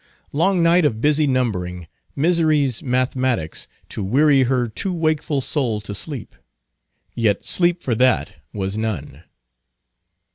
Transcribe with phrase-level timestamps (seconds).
[0.33, 6.33] Long night of busy numbering, misery's mathematics, to weary her too wakeful soul to sleep;
[7.13, 9.21] yet sleep for that was none.